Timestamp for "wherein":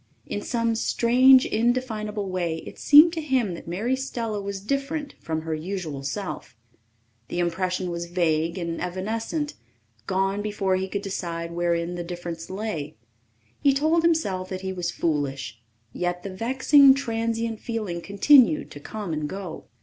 11.51-11.93